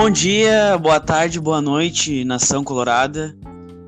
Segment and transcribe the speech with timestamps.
[0.00, 3.36] Bom dia, boa tarde, boa noite, nação colorada.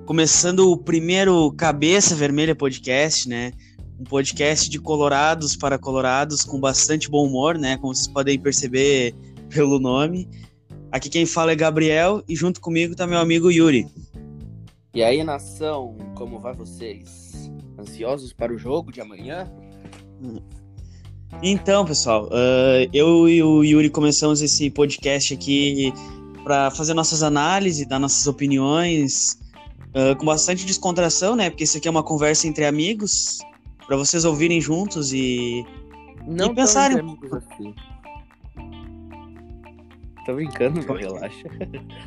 [0.04, 3.52] Começando o primeiro Cabeça Vermelha podcast, né?
[3.96, 7.76] Um podcast de colorados para colorados com bastante bom humor, né?
[7.76, 9.14] Como vocês podem perceber
[9.50, 10.28] pelo nome.
[10.90, 13.86] Aqui quem fala é Gabriel e junto comigo tá meu amigo Yuri.
[14.92, 17.52] E aí, nação, como vai vocês?
[17.78, 19.48] Ansiosos para o jogo de amanhã?
[21.42, 25.92] Então, pessoal, uh, eu e o Yuri começamos esse podcast aqui
[26.44, 29.38] para fazer nossas análises, dar nossas opiniões,
[29.94, 31.48] uh, com bastante descontração, né?
[31.48, 33.38] Porque isso aqui é uma conversa entre amigos,
[33.86, 35.64] para vocês ouvirem juntos e,
[36.26, 36.98] Não e pensarem.
[36.98, 37.74] amigos assim.
[40.26, 41.48] Tô brincando, relaxa.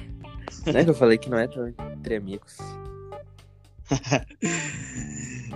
[0.68, 1.50] não é que eu falei que não é
[1.98, 2.58] entre amigos.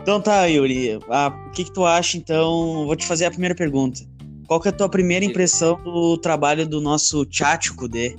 [0.07, 0.97] Então tá, Yuri.
[1.09, 2.85] Ah, o que, que tu acha, então?
[2.85, 3.99] Vou te fazer a primeira pergunta.
[4.47, 8.15] Qual que é a tua primeira impressão do trabalho do nosso Tchatcho D?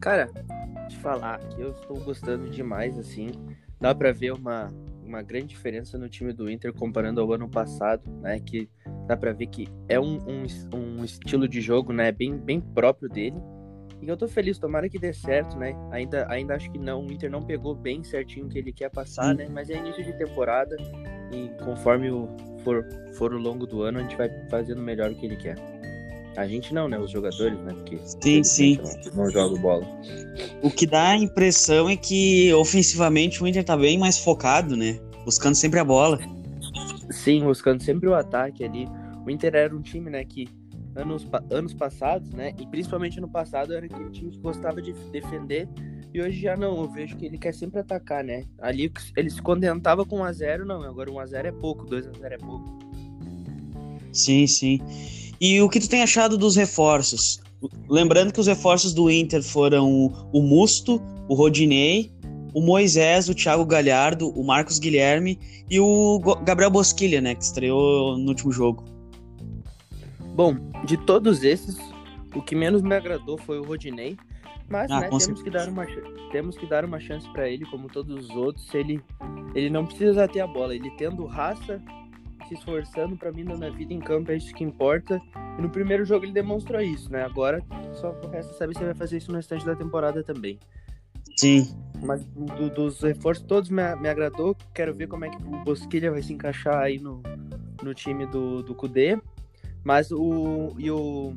[0.00, 0.28] Cara,
[0.88, 3.30] te falar que eu estou gostando demais, assim.
[3.80, 4.66] Dá pra ver uma,
[5.04, 8.40] uma grande diferença no time do Inter comparando ao ano passado, né?
[8.40, 8.68] Que
[9.06, 12.10] dá pra ver que é um, um, um estilo de jogo, né?
[12.10, 13.36] Bem, bem próprio dele.
[14.02, 15.74] E eu tô feliz, tomara que dê certo, né?
[15.90, 18.90] Ainda, ainda acho que não, o Inter não pegou bem certinho o que ele quer
[18.90, 19.38] passar, Sim.
[19.38, 19.48] né?
[19.50, 20.76] Mas é início de temporada
[21.32, 22.28] e conforme o,
[22.62, 25.56] for, for o longo do ano, a gente vai fazendo melhor o que ele quer.
[26.36, 26.98] A gente não, né?
[26.98, 27.72] Os jogadores, né?
[27.72, 28.78] Porque Sim, sim.
[29.14, 29.86] Não, não jogam bola.
[30.62, 35.00] O que dá a impressão é que ofensivamente o Inter tá bem mais focado, né?
[35.24, 36.18] Buscando sempre a bola.
[37.10, 38.86] Sim, buscando sempre o ataque ali.
[39.24, 40.46] O Inter era um time, né, que
[40.96, 45.68] anos, anos passados, né, e principalmente no passado era aquele time que gostava de defender
[46.16, 48.44] e hoje já não, eu vejo que ele quer sempre atacar, né.
[48.58, 52.78] Ali ele se contentava com 1x0, não, agora 1x0 é pouco, 2x0 é pouco.
[54.12, 54.80] Sim, sim.
[55.38, 57.38] E o que tu tem achado dos reforços?
[57.88, 62.10] Lembrando que os reforços do Inter foram o Musto, o Rodinei,
[62.54, 65.38] o Moisés, o Thiago Galhardo, o Marcos Guilherme
[65.70, 67.34] e o Gabriel Bosquilha, né?
[67.34, 68.82] Que estreou no último jogo.
[70.36, 70.54] Bom,
[70.84, 71.78] de todos esses,
[72.34, 74.18] o que menos me agradou foi o Rodinei,
[74.68, 75.86] mas Ah, né, temos, que dar uma,
[76.30, 78.72] temos que dar uma chance para ele, como todos os outros.
[78.74, 79.02] Ele,
[79.54, 81.80] ele não precisa ter a bola, ele tendo raça,
[82.48, 85.18] se esforçando para mim na vida em campo, é isso que importa.
[85.58, 87.24] E no primeiro jogo ele demonstrou isso, né?
[87.24, 87.64] Agora
[87.94, 90.58] só resta saber se ele vai fazer isso no restante da temporada também.
[91.38, 91.74] Sim.
[92.02, 94.54] Mas do- dos reforços todos me, me agradou.
[94.74, 97.22] Quero ver como é que o Bosquilha vai se encaixar aí no,
[97.82, 99.18] no time do, do Kudê.
[99.86, 100.74] Mas o.
[100.78, 101.32] E o.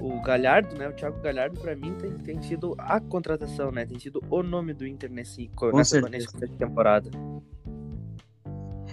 [0.00, 0.88] O Galhardo, né?
[0.88, 3.84] O Thiago Galhardo, pra mim, tem, tem sido a contratação, né?
[3.84, 7.10] Tem sido o nome do Inter nesse, nessa, nessa temporada.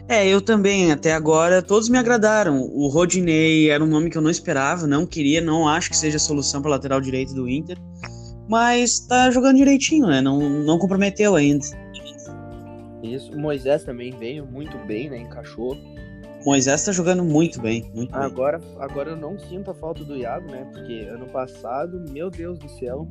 [0.08, 2.62] É, eu também, até agora, todos me agradaram.
[2.62, 6.18] O Rodinei era um nome que eu não esperava, não queria, não acho que seja
[6.18, 7.78] a solução para lateral direito do Inter.
[8.48, 10.22] Mas tá jogando direitinho, né?
[10.22, 11.66] Não, não comprometeu ainda.
[13.02, 13.32] Isso.
[13.32, 15.18] O Moisés também veio muito bem, né?
[15.18, 15.76] Encaixou.
[16.46, 18.22] Moisés tá jogando muito bem, muito bem.
[18.22, 20.66] Agora, agora eu não sinto a falta do Iago, né?
[20.72, 23.08] Porque ano passado, meu Deus do céu,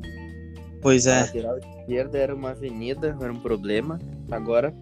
[0.80, 1.20] Pois A é.
[1.22, 3.98] lateral esquerda era uma avenida, era um problema.
[4.30, 4.74] Agora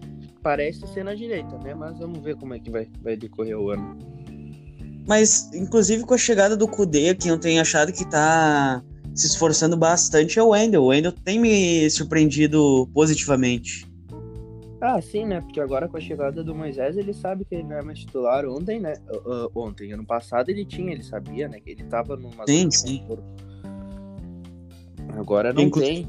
[0.43, 1.73] parece ser na direita, né?
[1.73, 3.97] Mas vamos ver como é que vai, vai decorrer o ano.
[5.07, 8.83] Mas, inclusive, com a chegada do Kudê, quem eu tenho achado que tá
[9.15, 10.83] se esforçando bastante é o Wendel.
[10.83, 13.86] O Wendel tem me surpreendido positivamente.
[14.79, 15.41] Ah, sim, né?
[15.41, 18.45] Porque agora com a chegada do Moisés, ele sabe que ele não é mais titular
[18.45, 18.93] ontem, né?
[19.09, 21.59] Ah, ontem, ano passado ele tinha, ele sabia, né?
[21.59, 23.03] Que ele tava numa Sim, sim.
[25.17, 26.07] Agora não Inclu- tem.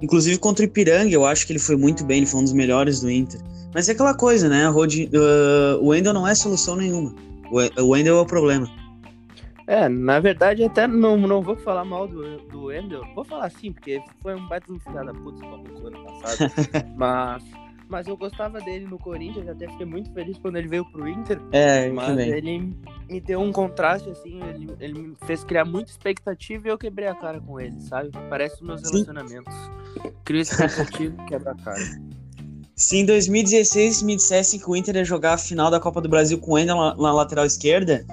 [0.00, 2.52] Inclusive contra o Ipiranga, eu acho que ele foi muito bem, ele foi um dos
[2.52, 3.40] melhores do Inter.
[3.74, 4.66] Mas é aquela coisa, né?
[4.68, 7.14] Rodi- ah, o Wendel não é solução nenhuma.
[7.78, 8.68] O Wendel é o problema.
[9.68, 13.02] É, na verdade, até não, não vou falar mal do, do Wendel.
[13.14, 16.50] Vou falar sim, porque foi um baita filho da puta maluco ano passado.
[16.96, 17.44] mas,
[17.86, 21.38] mas eu gostava dele no Corinthians, até fiquei muito feliz quando ele veio pro Inter.
[21.52, 22.30] É, Mas também.
[22.30, 22.74] ele
[23.10, 27.08] me deu um contraste, assim, ele, ele me fez criar muita expectativa e eu quebrei
[27.08, 28.10] a cara com ele, sabe?
[28.30, 28.92] Parece os meus Sim.
[28.92, 29.54] relacionamentos.
[30.24, 31.82] Crio expectativa e quebra a cara.
[32.74, 36.08] Se em 2016 me dissessem que o Inter ia jogar a final da Copa do
[36.08, 38.06] Brasil com o Wendel na, na lateral esquerda,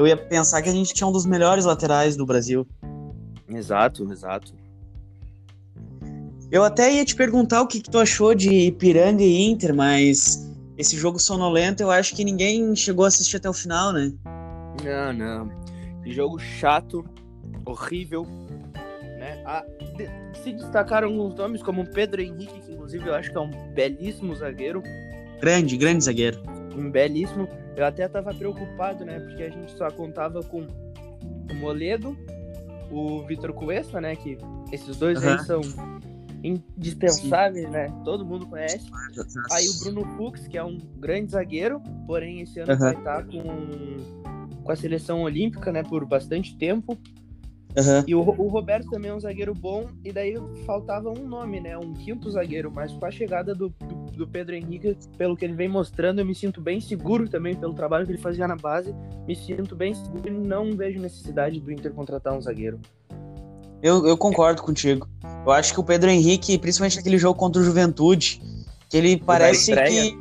[0.00, 2.66] eu ia pensar que a gente tinha um dos melhores laterais do Brasil.
[3.46, 4.54] Exato, exato.
[6.50, 10.48] Eu até ia te perguntar o que, que tu achou de Ipiranga e Inter, mas
[10.78, 14.10] esse jogo sonolento eu acho que ninguém chegou a assistir até o final, né?
[14.82, 15.50] Não, não.
[16.06, 17.04] Jogo chato,
[17.66, 18.26] horrível.
[19.18, 19.42] Né?
[19.44, 19.62] Ah,
[19.98, 20.08] de-
[20.42, 23.50] se destacaram alguns nomes, como o Pedro Henrique, que inclusive eu acho que é um
[23.74, 24.82] belíssimo zagueiro.
[25.42, 26.40] Grande, grande zagueiro.
[26.74, 27.46] Um belíssimo.
[27.80, 29.18] Eu até tava preocupado, né?
[29.20, 30.66] Porque a gente só contava com
[31.50, 32.14] o Moledo,
[32.90, 34.14] o Vitor Cuesta, né?
[34.14, 34.36] Que
[34.70, 35.30] esses dois uhum.
[35.30, 35.60] aí são
[36.44, 37.72] indispensáveis, Sim.
[37.72, 37.90] né?
[38.04, 38.86] Todo mundo conhece.
[39.50, 42.78] Aí o Bruno Fux, que é um grande zagueiro, porém esse ano uhum.
[42.78, 45.82] vai estar com, com a seleção olímpica, né?
[45.82, 46.98] Por bastante tempo.
[47.74, 48.04] Uhum.
[48.06, 50.34] E o, o, Roberto também é um zagueiro bom, e daí
[50.66, 51.78] faltava um nome, né?
[51.78, 55.54] Um quinto zagueiro, mas com a chegada do, do, do, Pedro Henrique, pelo que ele
[55.54, 58.94] vem mostrando, eu me sinto bem seguro também pelo trabalho que ele fazia na base.
[59.26, 62.78] Me sinto bem seguro e não vejo necessidade do Inter contratar um zagueiro.
[63.82, 65.08] Eu, eu concordo contigo.
[65.44, 68.42] Eu acho que o Pedro Henrique, principalmente naquele jogo contra o Juventude,
[68.88, 70.18] que ele parece que.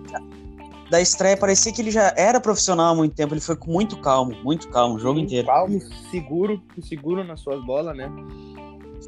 [0.89, 3.33] Da estreia, parecia que ele já era profissional há muito tempo.
[3.33, 5.45] Ele foi muito calmo, muito calmo, o jogo Sim, inteiro.
[5.45, 5.79] Calmo,
[6.09, 8.11] seguro, seguro nas suas bolas, né?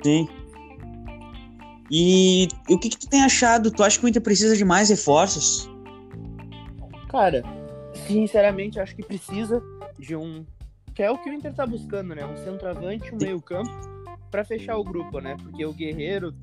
[0.04, 0.28] Sim.
[1.92, 3.70] E, o que, que tu tem achado?
[3.70, 5.70] Tu acha que o Inter precisa de mais reforços?
[7.10, 7.44] Cara,
[8.08, 9.62] sinceramente, acho que precisa
[10.00, 10.46] de um.
[10.96, 12.26] Que é o que o Inter tá buscando, né?
[12.26, 13.70] Um centroavante, um meio-campo
[14.32, 15.36] para fechar o grupo, né?
[15.44, 16.34] Porque o Guerreiro,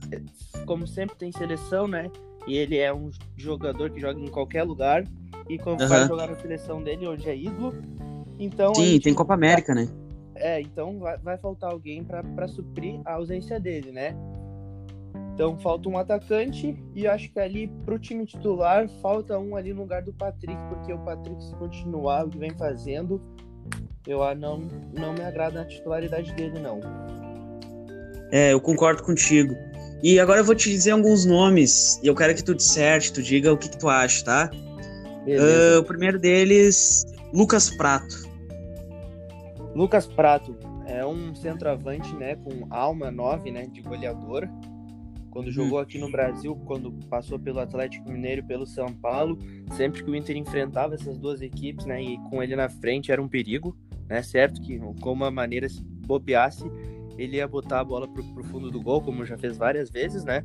[0.67, 2.11] como sempre, tem seleção, né?
[2.47, 5.05] E ele é um jogador que joga em qualquer lugar.
[5.49, 5.89] E como uhum.
[5.89, 7.75] vai jogar na seleção dele, onde é ídolo.
[8.39, 8.75] Então.
[8.75, 9.05] Sim, gente...
[9.05, 9.89] tem Copa América, né?
[10.35, 14.15] É, então vai, vai faltar alguém para suprir a ausência dele, né?
[15.39, 19.83] Então falta um atacante e acho que ali pro time titular falta um ali no
[19.83, 23.23] lugar do Patrick, porque o Patrick se continuar o que vem fazendo,
[24.05, 26.81] eu não não me agrada a titularidade dele não.
[28.33, 29.55] É, eu concordo contigo.
[30.03, 33.23] E agora eu vou te dizer alguns nomes e eu quero que tu disserte, tu
[33.23, 34.51] diga o que, que tu acha, tá?
[34.53, 38.29] Uh, o primeiro deles, Lucas Prato.
[39.73, 44.49] Lucas Prato é um centroavante, né, com alma 9, né, de goleador.
[45.31, 49.39] Quando jogou aqui no Brasil, quando passou pelo Atlético Mineiro e pelo São Paulo,
[49.77, 53.23] sempre que o Inter enfrentava essas duas equipes, né, e com ele na frente era
[53.23, 53.77] um perigo,
[54.09, 56.65] né, certo que como a maneira se bobeasse,
[57.19, 60.25] ele ia botar a bola pro, pro fundo do gol, como já fez várias vezes,
[60.25, 60.45] né?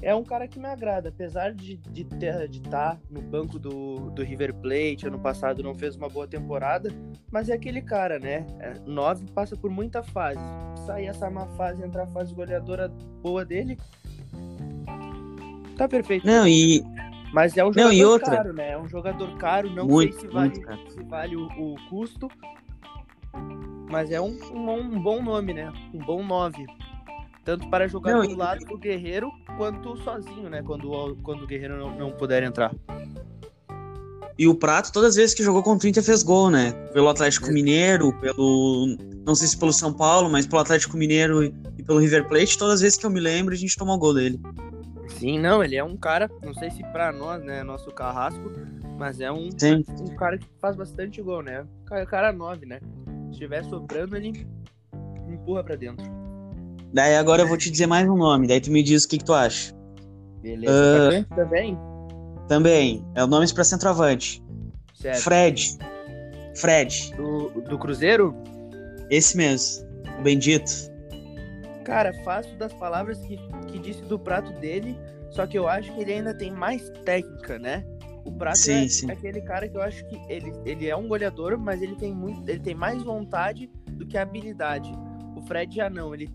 [0.00, 3.58] É um cara que me agrada, apesar de estar de ter, de tá no banco
[3.58, 6.90] do, do River Plate, ano passado não fez uma boa temporada,
[7.30, 8.46] mas é aquele cara, né?
[8.60, 10.40] É, nove passa por muita fase.
[10.86, 12.88] Sair essa má fase, entrar a fase goleadora
[13.20, 13.76] boa dele,
[15.78, 16.26] tá perfeito.
[16.26, 16.82] Não, e.
[17.32, 18.36] Mas é um jogador não, e outra...
[18.36, 18.72] caro, né?
[18.72, 20.54] É um jogador caro, não muito, sei se vale,
[20.88, 22.28] se vale o, o custo,
[23.90, 25.70] mas é um, um, um bom nome, né?
[25.92, 26.66] Um bom 9.
[27.44, 30.62] Tanto para jogar não, do lado do Guerreiro, quanto sozinho, né?
[30.62, 32.74] Quando, quando o Guerreiro não, não puder entrar.
[34.38, 36.72] E o Prato, todas as vezes que jogou contra o Inter, fez gol, né?
[36.92, 38.96] Pelo Atlético Mineiro, pelo.
[39.26, 42.74] Não sei se pelo São Paulo, mas pelo Atlético Mineiro e pelo River Plate, todas
[42.74, 44.38] as vezes que eu me lembro, a gente tomou gol dele.
[45.18, 48.52] Sim, não, ele é um cara, não sei se pra nós, né, nosso carrasco,
[48.96, 49.84] mas é um, Sim.
[50.00, 51.66] um cara que faz bastante gol, né?
[51.86, 52.80] Cara, cara 9, né?
[53.26, 54.46] Se estiver sobrando, ele
[55.28, 56.06] empurra para dentro.
[56.92, 59.18] Daí agora eu vou te dizer mais um nome, daí tu me diz o que,
[59.18, 59.74] que tu acha.
[60.40, 61.26] Beleza.
[61.30, 61.78] Uh, também?
[62.48, 63.06] Também.
[63.14, 64.42] É o nome para centroavante.
[64.94, 65.20] Certo.
[65.20, 65.78] Fred.
[66.56, 67.14] Fred.
[67.16, 68.34] Do, do Cruzeiro?
[69.10, 69.86] Esse mesmo.
[70.18, 70.70] O bendito.
[71.88, 74.94] Cara, faço das palavras que, que disse do prato dele,
[75.30, 77.82] só que eu acho que ele ainda tem mais técnica, né?
[78.26, 79.10] O Prato sim, é, sim.
[79.10, 82.46] aquele cara que eu acho que ele, ele é um goleador, mas ele tem muito,
[82.46, 84.92] ele tem mais vontade do que habilidade.
[85.34, 86.28] O Fred já não, ele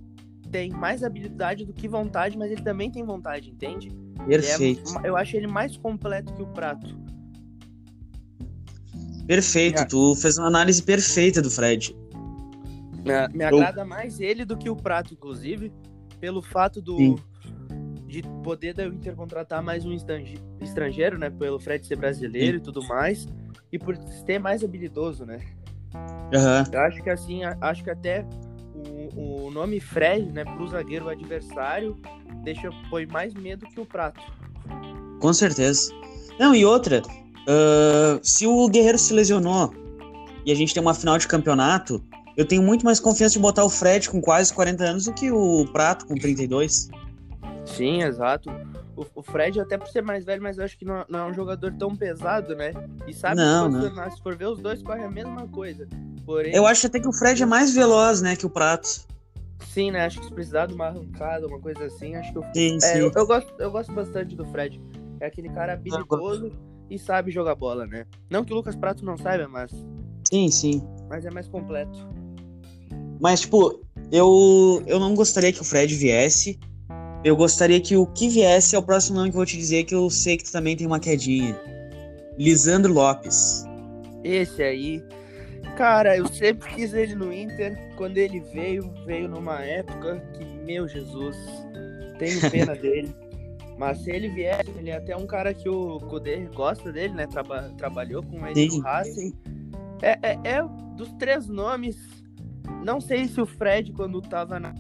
[0.51, 3.91] tem mais habilidade do que vontade, mas ele também tem vontade, entende?
[4.25, 4.99] Perfeito.
[5.03, 6.97] É, eu acho ele mais completo que o Prato.
[9.27, 9.85] Perfeito, é.
[9.85, 11.95] tu fez uma análise perfeita do Fred.
[13.03, 15.71] Me, me agrada mais ele do que o Prato, inclusive,
[16.19, 17.15] pelo fato do, Sim
[18.13, 19.91] de poder da Inter contratar mais um
[20.61, 21.31] estrangeiro, né?
[21.31, 22.61] Pelo Fred ser brasileiro Sim.
[22.61, 23.27] e tudo mais.
[23.71, 25.39] E por ser mais habilidoso, né?
[25.95, 26.71] Uhum.
[26.71, 28.23] Eu acho que assim, acho que até
[29.15, 31.97] o, o nome Fred, né, pro zagueiro adversário,
[32.43, 34.21] deixa põe mais medo que o prato.
[35.19, 35.91] Com certeza.
[36.39, 39.73] Não, e outra, uh, se o Guerreiro se lesionou
[40.45, 42.03] e a gente tem uma final de campeonato,
[42.35, 45.31] eu tenho muito mais confiança de botar o Fred com quase 40 anos do que
[45.31, 46.89] o Prato com 32.
[47.65, 48.49] Sim, exato.
[48.95, 51.25] O, o, Fred, até por ser mais velho, mas eu acho que não, não, é
[51.31, 52.73] um jogador tão pesado, né?
[53.07, 54.11] E sabe não, que não.
[54.11, 55.87] se for ver, os dois correm a mesma coisa.
[56.25, 56.53] Porém...
[56.53, 59.07] Eu acho até que o Fred é mais veloz, né, que o Prato.
[59.71, 60.05] Sim, né?
[60.05, 62.43] Acho que se precisar de uma arrancada, uma coisa assim, acho que eu.
[62.53, 62.99] Sim, é, sim.
[62.99, 64.79] Eu, eu, gosto, eu gosto bastante do Fred.
[65.19, 66.51] É aquele cara habilidoso
[66.89, 68.05] e sabe jogar bola, né?
[68.29, 69.71] Não que o Lucas Prato não saiba, mas.
[70.29, 70.83] Sim, sim.
[71.09, 72.07] Mas é mais completo.
[73.23, 76.59] Mas, tipo, eu, eu não gostaria que o Fred viesse
[77.23, 79.85] eu gostaria que o que viesse é o próximo nome que eu vou te dizer,
[79.85, 81.57] que eu sei que tu também tem uma quedinha.
[82.37, 83.63] Lisandro Lopes.
[84.25, 85.01] Esse aí,
[85.77, 87.77] Cara, eu sempre quis ele no Inter.
[87.95, 91.35] Quando ele veio, veio numa época que, meu Jesus,
[92.19, 93.13] tenho pena dele.
[93.77, 97.25] Mas se ele vier, ele é até um cara que o Kudê gosta dele, né?
[97.25, 98.77] Traba trabalhou com ele Sim.
[98.77, 99.33] no Racing.
[100.03, 100.63] É, é, é,
[100.95, 101.97] dos três nomes.
[102.83, 104.73] Não sei se o Fred, quando tava na,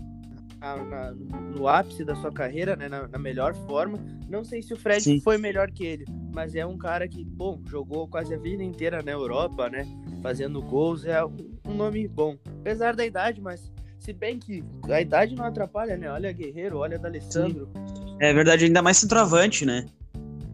[0.59, 1.11] na,
[1.55, 2.87] no ápice da sua carreira, né?
[2.87, 3.99] Na, na, melhor forma.
[4.29, 5.19] Não sei se o Fred Sim.
[5.21, 6.05] foi melhor que ele.
[6.31, 9.87] Mas é um cara que, bom, jogou quase a vida inteira na Europa, né?
[10.21, 11.05] Fazendo gols.
[11.05, 12.37] É um nome bom.
[12.61, 16.09] Apesar da idade, mas se bem que a idade não atrapalha, né?
[16.09, 17.69] Olha Guerreiro, olha D'Alessandro.
[18.19, 19.85] É verdade, ainda mais centroavante, né?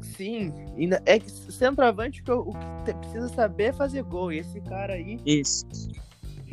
[0.01, 2.51] Sim, ainda é que centroavante que o
[2.85, 4.31] que precisa saber é fazer gol.
[4.31, 5.17] E esse cara aí.
[5.25, 5.65] Isso.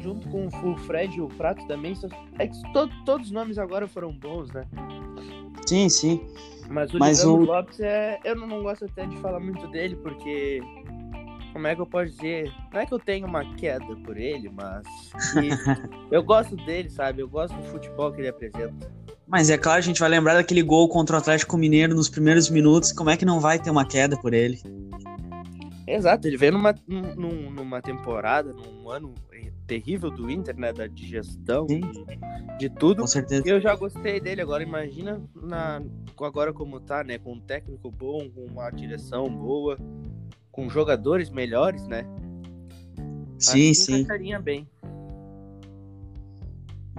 [0.06, 1.92] Junto com o Fred e o Prato também.
[2.38, 4.64] É que to, todos os nomes agora foram bons, né?
[5.66, 6.24] Sim, sim.
[6.68, 7.34] Mas o Mas o...
[7.34, 8.20] Lopes é.
[8.24, 10.62] Eu não gosto até de falar muito dele, porque
[11.52, 12.52] como é que eu posso dizer?
[12.72, 14.84] Não é que eu tenho uma queda por ele, mas
[16.12, 17.22] eu gosto dele, sabe?
[17.22, 18.88] Eu gosto do futebol que ele apresenta.
[19.26, 22.48] Mas é claro, a gente vai lembrar daquele gol contra o Atlético Mineiro nos primeiros
[22.48, 22.92] minutos.
[22.92, 24.60] Como é que não vai ter uma queda por ele?
[25.84, 29.14] Exato, ele veio numa, num, numa temporada, num ano
[29.66, 30.72] terrível do Inter, né?
[30.72, 31.80] Da digestão, de,
[32.58, 33.02] de, tudo.
[33.02, 33.42] Com certeza.
[33.46, 34.40] Eu já gostei dele.
[34.40, 35.82] Agora imagina na,
[36.20, 37.18] agora como tá, né?
[37.18, 39.78] Com um técnico bom, com uma direção boa
[40.56, 42.06] com jogadores melhores, né?
[43.38, 44.06] Sim, sim.
[44.42, 44.66] bem.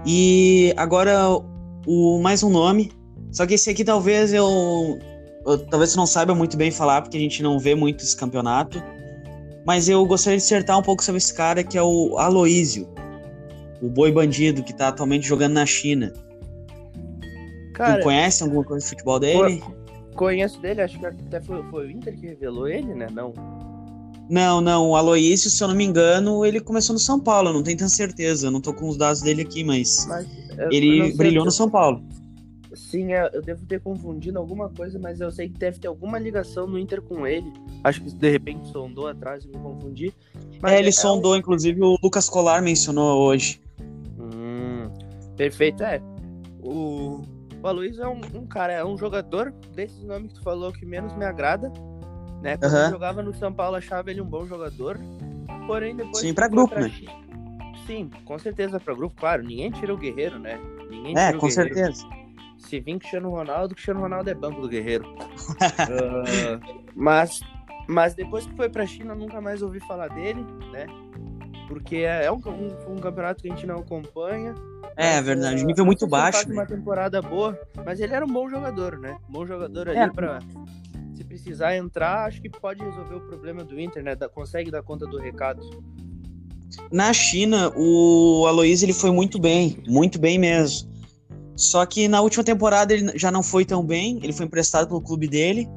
[0.06, 1.28] E agora
[1.84, 2.92] o mais um nome.
[3.32, 4.98] Só que esse aqui talvez eu,
[5.44, 8.80] eu talvez não saiba muito bem falar porque a gente não vê muito esse campeonato.
[9.68, 12.88] Mas eu gostaria de acertar um pouco sobre esse cara que é o Aloísio,
[13.82, 16.10] o boi bandido que tá atualmente jogando na China.
[17.74, 19.62] Cara, tu conhece alguma coisa de futebol dele?
[20.14, 23.08] Conheço dele, acho que até foi, foi o Inter que revelou ele, né?
[23.12, 23.34] Não.
[24.30, 27.62] Não, não, o Aloísio, se eu não me engano, ele começou no São Paulo, não
[27.62, 30.26] tenho tanta certeza, não tô com os dados dele aqui, mas, mas
[30.70, 32.02] ele brilhou no São Paulo.
[32.78, 36.18] Sim, é, eu devo ter confundido alguma coisa, mas eu sei que deve ter alguma
[36.18, 37.52] ligação no Inter com ele.
[37.82, 40.14] Acho que de repente sondou atrás e me confundi.
[40.62, 43.60] Mas é, ele é, sondou, inclusive o Lucas Colar mencionou hoje.
[44.18, 44.88] Hum,
[45.36, 46.00] perfeito, é.
[46.62, 47.22] O,
[47.62, 50.86] o Aloysio é um, um, cara, é um jogador desses nomes que tu falou que
[50.86, 51.72] menos me agrada.
[52.42, 52.56] Né?
[52.56, 52.90] Quando uhum.
[52.90, 54.98] jogava no São Paulo, achava ele um bom jogador.
[55.66, 56.18] Porém, depois.
[56.18, 56.82] Sim, pra grupo, pra...
[56.82, 56.92] né?
[57.86, 59.42] Sim, com certeza pra grupo, claro.
[59.42, 60.60] Ninguém tira o Guerreiro, né?
[60.88, 62.06] Ninguém é, com certeza.
[62.58, 65.08] Se vir Cristiano Ronaldo, Cristiano Ronaldo é banco do Guerreiro.
[65.08, 66.60] uh,
[66.94, 67.40] mas,
[67.88, 70.86] mas depois que foi pra China, nunca mais ouvi falar dele, né?
[71.68, 74.54] Porque é, é um, um, um campeonato que a gente não acompanha.
[74.96, 76.48] É, é verdade, nível muito baixo.
[76.48, 76.54] Né?
[76.54, 79.16] uma temporada boa, mas ele era um bom jogador, né?
[79.28, 80.08] bom jogador ali é.
[80.08, 80.40] pra.
[81.14, 84.14] Se precisar entrar, acho que pode resolver o problema do Inter, né?
[84.14, 85.62] Da, consegue dar conta do recado.
[86.92, 90.88] Na China, o Aloysio ele foi muito bem, muito bem mesmo.
[91.58, 95.00] Só que na última temporada ele já não foi tão bem, ele foi emprestado pelo
[95.00, 95.68] clube dele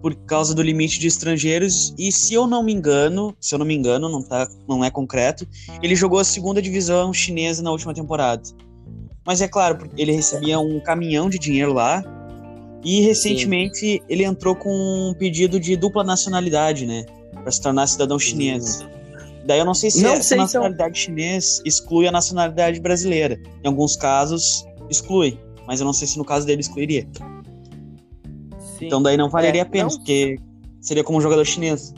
[0.00, 3.66] por causa do limite de estrangeiros e se eu não me engano, se eu não
[3.66, 5.44] me engano, não tá, não é concreto,
[5.82, 8.42] ele jogou a segunda divisão chinesa na última temporada.
[9.26, 12.04] Mas é claro, ele recebia um caminhão de dinheiro lá
[12.84, 14.00] e recentemente Sim.
[14.08, 18.86] ele entrou com um pedido de dupla nacionalidade, né, para se tornar cidadão chinês.
[19.44, 21.02] Daí eu não sei se não essa sei nacionalidade então...
[21.02, 23.36] chinês exclui a nacionalidade brasileira.
[23.64, 27.06] Em alguns casos exclui, mas eu não sei se no caso dele excluiria.
[28.58, 28.86] Sim.
[28.86, 29.96] Então daí não valeria é, a pena, não...
[29.96, 30.38] porque
[30.80, 31.94] seria como um jogador chinês.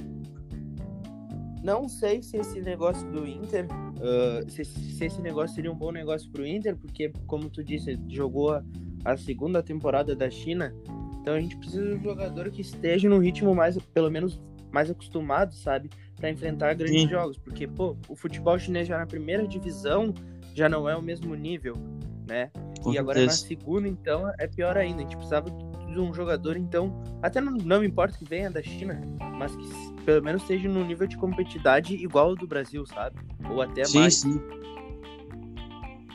[1.62, 5.90] Não sei se esse negócio do Inter, uh, se, se, esse negócio seria um bom
[5.90, 8.62] negócio pro Inter, porque, como tu disse, jogou a,
[9.05, 10.73] a, segunda temporada da China,
[11.21, 14.40] então a gente precisa de um jogador que esteja num ritmo mais, pelo menos,
[14.71, 17.09] mais acostumado, sabe, para enfrentar grandes Sim.
[17.09, 20.14] jogos, porque, pô, o futebol chinês já na primeira divisão
[20.55, 21.75] já não é o mesmo nível,
[22.28, 22.49] né?
[22.87, 24.99] Com e agora na segunda, então, é pior ainda.
[24.99, 28.62] A gente precisava de um jogador, então, até não, não me importa que venha da
[28.62, 29.00] China,
[29.37, 33.16] mas que pelo menos esteja num nível de competitividade igual ao do Brasil, sabe?
[33.50, 34.21] Ou até sim, mais.
[34.21, 34.40] Sim.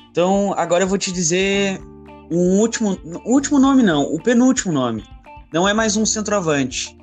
[0.10, 1.82] Então, agora eu vou te dizer
[2.32, 5.04] um último, último nome não, o penúltimo nome.
[5.54, 6.98] Não é mais um centroavante,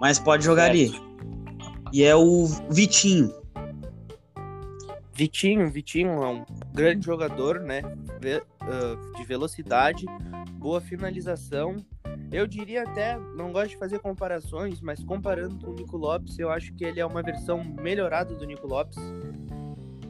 [0.00, 0.94] mas pode jogar certo.
[0.94, 1.10] ali.
[1.92, 3.30] E é o Vitinho.
[5.20, 7.82] Vitinho, Vitinho é um grande jogador, né?
[9.18, 10.06] De velocidade,
[10.54, 11.76] boa finalização.
[12.32, 16.48] Eu diria até, não gosto de fazer comparações, mas comparando com o Nico Lopes, eu
[16.48, 18.96] acho que ele é uma versão melhorada do Nico Lopes.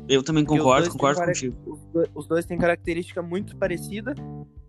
[0.08, 1.80] Eu também concordo, concordo contigo.
[2.14, 4.14] Os dois têm característica muito parecida,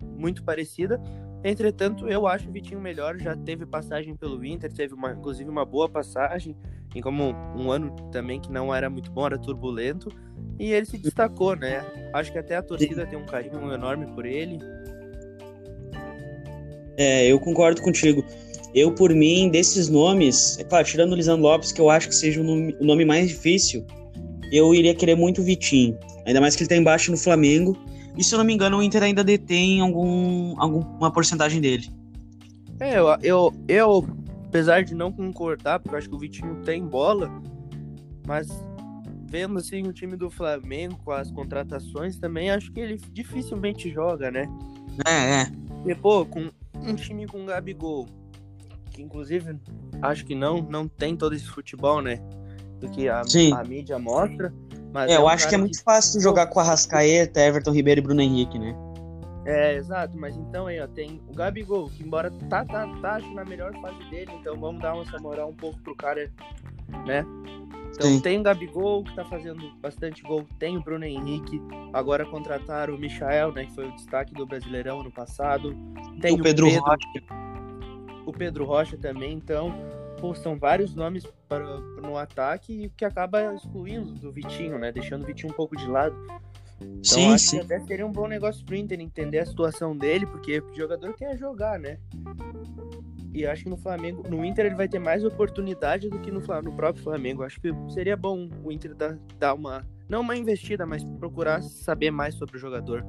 [0.02, 1.00] muito parecida.
[1.44, 5.66] Entretanto, eu acho o Vitinho melhor, já teve passagem pelo Inter, teve uma, inclusive uma
[5.66, 6.58] boa passagem
[6.96, 10.10] em como um ano também que não era muito bom, era turbulento,
[10.60, 11.84] e ele se destacou, né?
[12.14, 14.60] Acho que até a torcida tem um carinho enorme por ele.
[16.98, 18.24] É, eu concordo contigo.
[18.74, 22.16] Eu, por mim, desses nomes, é claro, tirando o Lisandro Lopes, que eu acho que
[22.16, 23.86] seja o nome, o nome mais difícil,
[24.52, 25.98] eu iria querer muito o Vitinho.
[26.26, 27.78] Ainda mais que ele tá embaixo no Flamengo.
[28.18, 31.90] E se eu não me engano, o Inter ainda detém algum, alguma porcentagem dele.
[32.80, 34.08] É, eu, eu, eu,
[34.51, 37.31] apesar de não concordar, porque eu acho que o Vitinho tem bola,
[38.27, 38.50] mas
[39.29, 44.29] vendo assim o time do Flamengo com as contratações também, acho que ele dificilmente joga,
[44.29, 44.50] né?
[45.08, 45.51] É, é.
[45.89, 48.05] E, pô, com um time com Gabigol,
[48.89, 49.58] que inclusive
[50.01, 52.20] acho que não, não tem todo esse futebol, né?
[52.81, 53.22] Do que a,
[53.55, 54.53] a mídia mostra.
[54.91, 57.72] Mas é, é eu um acho que é muito fácil jogar com a Rascaeta, Everton
[57.72, 58.75] Ribeiro e Bruno Henrique, né?
[59.46, 63.34] É, exato, mas então aí, ó, tem o Gabigol, que embora tá, tá, tá acho,
[63.34, 66.32] na melhor fase dele, então vamos dar uma moral um pouco pro cara,
[67.08, 67.26] né?
[67.94, 68.22] Então Sim.
[68.22, 72.98] tem o Gabigol, que tá fazendo bastante gol, tem o Bruno Henrique, agora contrataram o
[72.98, 75.76] Michael, né, que foi o destaque do Brasileirão ano passado.
[76.22, 77.08] Tem o Pedro Rocha.
[78.26, 79.74] o Pedro Rocha também, então,
[80.20, 85.24] pô, são vários nomes para, no ataque e que acaba excluindo do Vitinho, né, deixando
[85.24, 86.16] o Vitinho um pouco de lado.
[86.82, 87.58] Então sim, acho sim.
[87.60, 91.14] que até seria um bom negócio pro Inter entender a situação dele, porque o jogador
[91.14, 91.98] quer jogar, né?
[93.34, 96.42] E acho que no Flamengo, no Inter ele vai ter mais oportunidade do que no,
[96.42, 97.44] no próprio Flamengo.
[97.44, 102.12] Acho que seria bom o Inter dar, dar uma, não uma investida, mas procurar saber
[102.12, 103.06] mais sobre o jogador.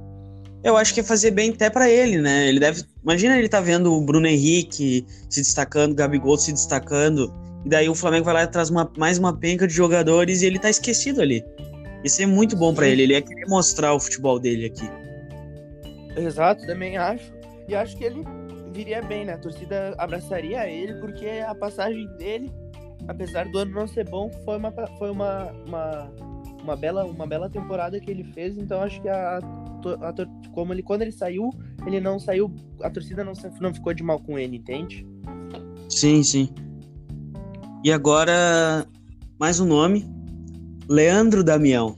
[0.62, 2.49] Eu acho que é fazer bem até pra ele, né?
[2.49, 2.85] Ele deve.
[3.02, 7.88] Imagina ele tá vendo o Bruno Henrique se destacando, o Gabigol se destacando, e daí
[7.88, 10.71] o Flamengo vai lá e traz uma- mais uma penca de jogadores e ele tá
[10.71, 11.45] esquecido ali.
[12.04, 12.92] Isso é muito bom pra Sim.
[12.92, 13.02] ele.
[13.02, 14.88] Ele ia querer mostrar o futebol dele aqui.
[16.16, 17.32] Exato, também acho.
[17.68, 18.25] E acho que ele
[18.73, 19.35] viria bem, né?
[19.35, 22.50] A torcida abraçaria ele, porque a passagem dele,
[23.06, 26.12] apesar do ano não ser bom, foi uma, foi uma, uma,
[26.62, 28.56] uma, bela, uma bela temporada que ele fez.
[28.59, 30.12] Então acho que a, a
[30.52, 31.50] como ele, quando ele saiu,
[31.87, 35.07] ele não saiu, a torcida não, não ficou de mal com ele, entende?
[35.88, 36.48] Sim, sim.
[37.85, 38.87] E agora,
[39.38, 40.09] mais um nome:
[40.88, 41.97] Leandro Damião.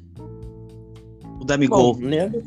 [1.41, 1.95] O Damigol.
[1.95, 2.43] Bom, Leandro,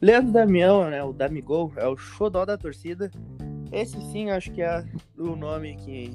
[0.00, 1.02] Leandro Damião, né?
[1.02, 3.10] O Damigol é o xodó da torcida.
[3.72, 4.84] Esse sim, acho que é
[5.18, 6.10] o nome que,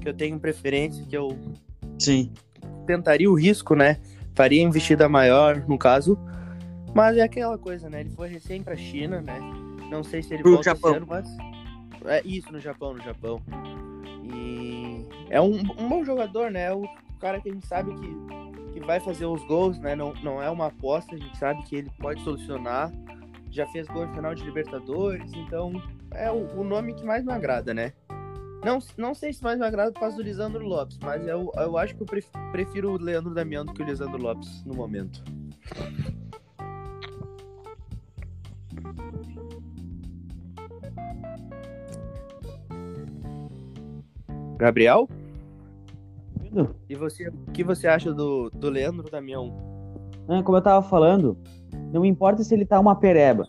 [0.00, 1.36] que eu tenho preferência, que eu
[1.98, 2.30] Sim.
[2.86, 3.98] tentaria o risco, né?
[4.34, 6.18] Faria investida maior, no caso.
[6.94, 8.00] Mas é aquela coisa, né?
[8.00, 9.38] Ele foi recém pra China, né?
[9.90, 10.90] Não sei se ele Pro volta Japão.
[10.90, 11.26] esse ano, mas.
[12.04, 13.40] É isso, no Japão, no Japão.
[14.22, 16.72] E é um, um bom jogador, né?
[16.72, 16.86] O
[17.18, 18.16] cara que a gente sabe que,
[18.78, 19.96] que vai fazer os gols, né?
[19.96, 22.92] Não, não é uma aposta, a gente sabe que ele pode solucionar.
[23.50, 25.72] Já fez gol em final de Libertadores, então
[26.12, 27.94] é o, o nome que mais me agrada, né?
[28.62, 31.78] Não, não sei se mais me agrada por causa do Lisandro Lopes, mas eu, eu
[31.78, 35.22] acho que eu pref- prefiro o Leandro Damião do que o Lisandro Lopes no momento.
[44.58, 45.08] Gabriel?
[46.88, 49.54] E você, o que você acha do, do Leandro Damião?
[50.28, 51.38] É, como eu tava falando,
[51.92, 53.48] não importa se ele tá uma pereba.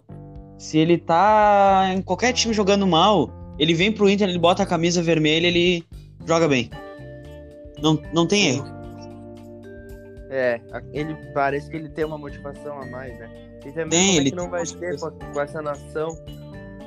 [0.58, 4.66] Se ele tá em qualquer time jogando mal, ele vem pro Inter, ele bota a
[4.66, 5.84] camisa vermelha, ele
[6.26, 6.70] joga bem.
[7.82, 8.66] Não, não tem erro.
[10.30, 10.60] É,
[10.92, 13.30] ele parece que ele tem uma motivação a mais, né?
[13.66, 16.18] E também Tem, é ele que não vai ter com essa nação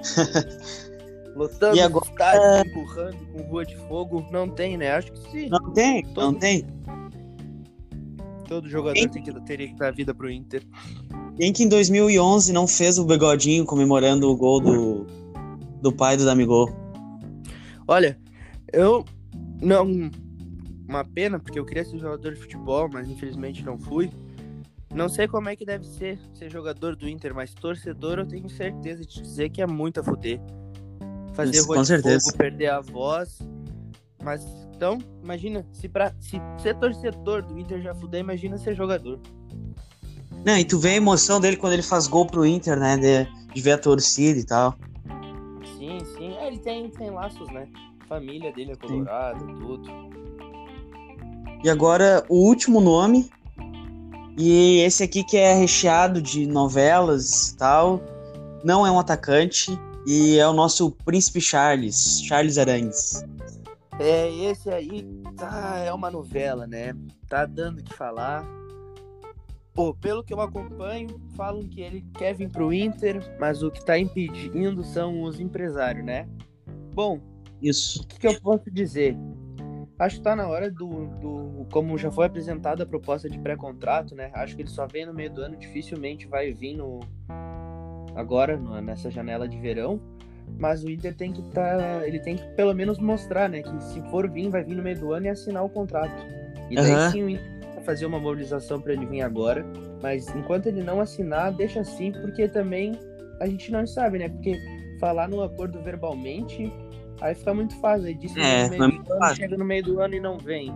[1.34, 4.26] lotando E agora- estádios, empurrando com rua de fogo?
[4.30, 4.92] Não tem, né?
[4.92, 5.48] Acho que sim.
[5.48, 6.66] Não tem, não Todo- tem.
[8.48, 10.62] Todo jogador Quem- tem que, teria que dar vida pro Inter.
[11.36, 15.06] Quem que em 2011 não fez o bigodinho comemorando o gol do,
[15.80, 16.68] do pai do Damigol?
[17.86, 18.18] Olha,
[18.72, 19.04] eu
[19.62, 20.10] não.
[20.88, 24.10] Uma pena, porque eu queria ser jogador de futebol, mas infelizmente não fui.
[24.92, 28.48] Não sei como é que deve ser ser jogador do Inter, mas torcedor eu tenho
[28.50, 30.40] certeza de dizer que é muito a fuder.
[31.40, 32.26] Fazer Isso, com certeza.
[32.26, 33.38] fogo, perder a voz.
[34.22, 34.44] Mas
[34.76, 39.18] então, imagina, se, pra, se ser torcedor do Inter já fuder, imagina ser jogador.
[40.44, 42.96] Não, e tu vê a emoção dele quando ele faz gol pro Inter, né?
[42.98, 44.74] De, de ver a torcida e tal.
[45.79, 46.37] Sim, sim.
[46.37, 47.66] É, ele tem, tem laços, né?
[48.07, 49.90] Família dele é colorado, tudo.
[51.64, 53.31] E agora o último nome.
[54.37, 58.00] E esse aqui que é recheado de novelas e tal.
[58.62, 59.79] Não é um atacante.
[60.06, 63.24] E é o nosso príncipe Charles, Charles Arangues.
[63.98, 66.94] É, esse aí tá, é uma novela, né?
[67.28, 68.46] Tá dando o que falar.
[69.74, 73.84] Pô, pelo que eu acompanho, falam que ele quer vir pro Inter, mas o que
[73.84, 76.28] tá impedindo são os empresários, né?
[76.94, 77.20] Bom,
[77.62, 78.02] Isso.
[78.02, 79.16] o que, que eu posso dizer?
[80.00, 81.66] acho que tá na hora do, do.
[81.70, 84.30] Como já foi apresentada a proposta de pré-contrato, né?
[84.34, 87.00] Acho que ele só vem no meio do ano, dificilmente vai vir no.
[88.20, 90.00] Agora, nessa janela de verão.
[90.59, 92.02] Mas o Inter tem que tá.
[92.04, 93.62] Ele tem que pelo menos mostrar, né?
[93.62, 96.26] Que se for vir, vai vir no meio do ano e assinar o contrato.
[96.68, 97.11] E daí uhum.
[97.11, 99.64] sim o Inter vai fazer uma mobilização para ele vir agora.
[100.02, 102.98] Mas enquanto ele não assinar, deixa assim, porque também
[103.40, 104.28] a gente não sabe, né?
[104.28, 104.59] Porque
[104.98, 106.70] falar no acordo verbalmente
[107.20, 108.06] Aí fica muito fácil.
[108.06, 110.72] Aí disse é, no meio do ano, chega no meio do ano e não vem.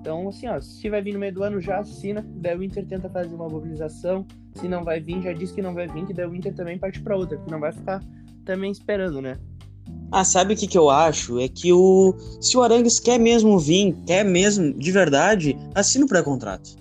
[0.00, 2.24] Então, assim, ó, se vai vir no meio do ano, já assina.
[2.36, 4.26] Daí o Inter tenta fazer uma mobilização.
[4.54, 6.78] Se não vai vir, já diz que não vai vir, que daí o Inter também
[6.78, 8.02] parte para outra, que não vai ficar
[8.44, 9.36] também esperando, né?
[10.10, 11.38] Ah, sabe o que, que eu acho?
[11.38, 12.14] É que o.
[12.40, 16.76] Se o Arangues quer mesmo vir, quer mesmo, de verdade, assina o pré-contrato.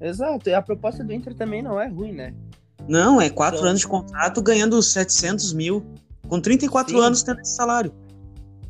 [0.00, 2.32] Exato, e a proposta do Inter também não é ruim, né?
[2.88, 3.70] Não, é quatro então...
[3.70, 5.84] anos de contrato ganhando 700 mil.
[6.28, 7.04] Com 34 Sim.
[7.04, 7.92] anos tendo esse salário.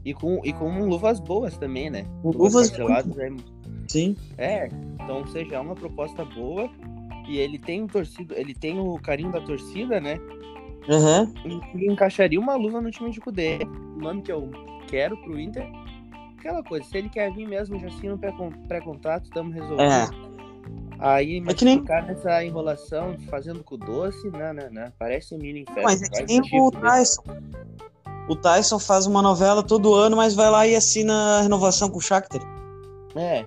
[0.05, 2.07] E com, e com luvas boas também, né?
[2.25, 3.31] Luvas, luvas é...
[3.89, 4.17] Sim.
[4.39, 4.69] É,
[5.03, 6.71] então, seja, é uma proposta boa.
[7.29, 10.19] E ele tem o torcido, ele tem o carinho da torcida, né?
[10.89, 11.33] Uhum.
[11.75, 13.59] E encaixaria uma luva no time de Cudê.
[13.97, 14.51] O nome que eu
[14.89, 15.65] quero pro Inter.
[16.39, 18.19] Aquela coisa, se ele quer vir mesmo, já assina um
[18.67, 19.91] pré-contato, estamos resolvendo.
[19.91, 20.31] É.
[20.99, 21.79] Aí, mas é que nem...
[21.81, 24.93] ficar nessa enrolação, fazendo com doce, não, não, não.
[24.99, 25.83] Parece um mini inferno.
[25.83, 27.23] Mas é que nem o Tyson.
[28.31, 31.99] O Tyson faz uma novela todo ano, mas vai lá e assina a renovação com
[31.99, 32.41] o Shakhtar.
[33.17, 33.45] É.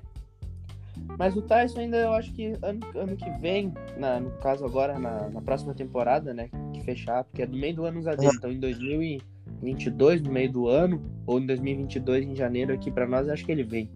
[1.17, 4.99] Mas o Tyson ainda, eu acho que ano, ano que vem, na, no caso agora,
[4.99, 8.51] na, na próxima temporada, né, que fechar, porque é do meio do ano dele, então
[8.51, 13.45] em 2022, no meio do ano, ou em 2022, em janeiro, aqui para nós, acho
[13.45, 13.89] que ele vem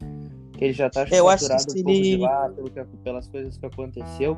[0.57, 2.17] que ele já tá eu acho que um ele...
[2.17, 4.37] lá pelo que, pelas coisas que aconteceu.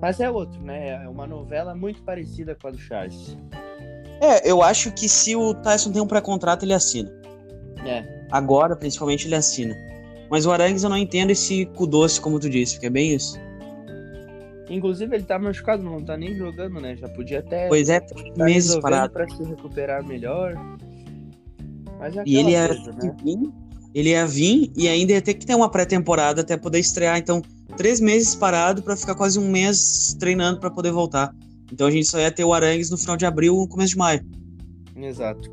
[0.00, 1.04] Mas é outro, né?
[1.04, 3.36] É uma novela muito parecida com a do Charles.
[4.20, 7.10] É, eu acho que se o Tyson tem um pré-contrato, ele assina.
[7.84, 8.04] É.
[8.30, 9.74] Agora, principalmente, ele assina.
[10.30, 13.14] Mas o Arangues eu não entendo esse cu doce, como tu disse, porque é bem
[13.14, 13.38] isso.
[14.68, 16.96] Inclusive, ele tá machucado, não tá nem jogando, né?
[16.96, 17.66] Já podia até.
[17.66, 19.12] Pois é, tá meses parado.
[19.12, 20.54] Pra se recuperar melhor.
[21.98, 23.06] Mas é e ele é coisa, é.
[23.06, 23.52] Né?
[23.92, 27.18] ele ia vir e ainda ia ter que ter uma pré-temporada até poder estrear.
[27.18, 27.42] Então,
[27.76, 31.34] três meses parado para ficar quase um mês treinando para poder voltar.
[31.72, 33.98] Então a gente só ia ter o Arangues no final de abril ou começo de
[33.98, 34.24] maio.
[34.96, 35.50] Exato.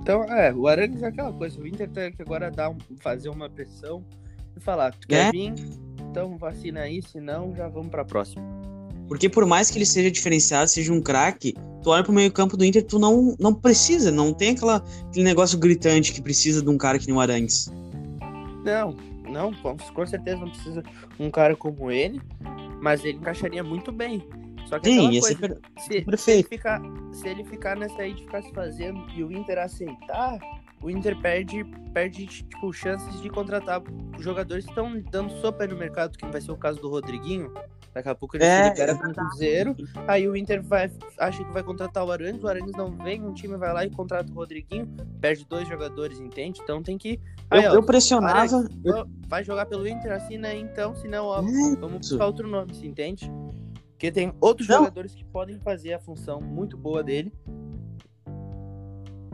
[0.00, 1.60] Então, é, o Arangues é aquela coisa.
[1.60, 4.02] O Inter tem que agora dar, fazer uma pressão
[4.56, 5.30] e falar: tu quer é?
[5.30, 5.54] vir?
[6.10, 8.42] Então vacina aí, senão já vamos para a próxima.
[9.06, 12.56] Porque por mais que ele seja diferenciado, seja um craque, tu olha pro meio campo
[12.56, 16.68] do Inter, tu não, não precisa, não tem aquela, aquele negócio gritante que precisa de
[16.68, 17.70] um cara que nem o Arangues.
[18.64, 18.96] Não,
[19.30, 20.82] não, com, com certeza não precisa
[21.18, 22.20] um cara como ele,
[22.82, 24.22] mas ele encaixaria muito bem.
[24.68, 28.22] Só que Sim, coisa, ser, se, se, ele ficar, se ele ficar nessa aí de
[28.22, 30.38] ficar se fazendo e o Inter aceitar,
[30.82, 33.82] o Inter perde, perde tipo, chances de contratar
[34.18, 37.52] jogadores que estão dando sopa no mercado, que vai ser o caso do Rodriguinho.
[37.94, 39.76] Daqui a pouco ele é, se libera com o Cruzeiro.
[40.06, 43.32] Aí o Inter vai, acha que vai contratar o Arangues, o Arangues não vem, um
[43.32, 44.86] time vai lá e contrata o Rodriguinho,
[45.20, 46.60] perde dois jogadores, entende?
[46.62, 47.18] Então tem que.
[47.50, 48.38] Aí, eu, ó, eu pressionava.
[48.38, 48.70] Arangues,
[49.26, 51.40] vai jogar pelo Inter, assina aí então, senão, ó,
[51.80, 53.32] vamos buscar outro nome, se entende?
[53.98, 54.78] Porque tem outros não.
[54.78, 57.32] jogadores que podem fazer a função muito boa dele.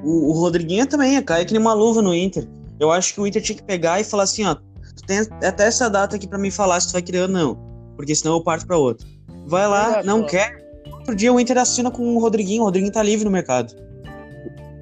[0.02, 2.48] O, o Rodriguinho também, cai que nem uma luva no Inter.
[2.80, 5.66] Eu acho que o Inter tinha que pegar e falar assim, ó, tu tem até
[5.66, 8.42] essa data aqui para me falar se tu vai querer ou não porque senão eu
[8.42, 9.06] parto para outro.
[9.46, 10.62] Vai lá, não quer.
[10.86, 13.74] Outro dia o Inter assina com o Rodriguinho, o Rodriguinho tá livre no mercado.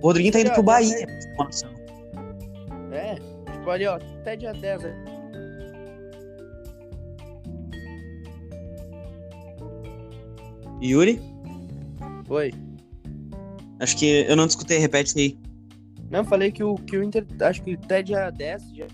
[0.01, 1.07] O Rodriguinho tá indo pro Bahia.
[2.93, 3.15] É,
[3.51, 4.83] tipo ali, ó, até dia 10,
[10.83, 11.21] Yuri?
[12.29, 12.53] Oi.
[13.79, 15.39] Acho que eu não discutei, repete aí.
[16.11, 18.87] Não, falei que o, que o Inter, acho que até dia 10, dia,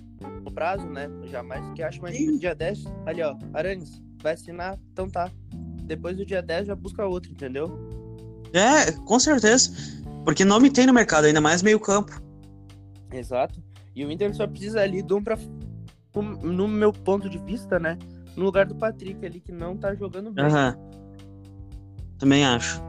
[0.44, 1.08] no prazo, né?
[1.24, 5.30] Jamais que acho, mas dia 10, ali ó, Aranes, vai assinar, então tá.
[5.84, 7.76] Depois do dia 10 já busca outro, entendeu?
[8.52, 9.70] É, com certeza.
[10.24, 12.20] Porque nome tem no mercado, ainda mais meio campo.
[13.12, 13.62] Exato.
[13.96, 15.38] E o Inter só precisa ali de um pra.
[16.42, 17.98] No meu ponto de vista, né?
[18.36, 20.44] No lugar do Patrick ali, que não tá jogando bem.
[20.44, 20.88] Uhum.
[22.18, 22.82] Também acho.